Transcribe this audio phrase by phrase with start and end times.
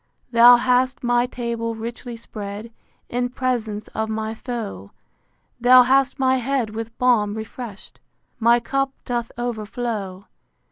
[0.31, 2.71] Thou hast my table richly spread
[3.07, 4.89] In presence of my foe:
[5.59, 7.99] Thou hast my head with balm refresh'd,
[8.39, 10.25] My cup doth overflow.